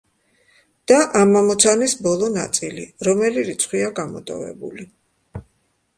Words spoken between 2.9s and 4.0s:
რომელი რიცხვია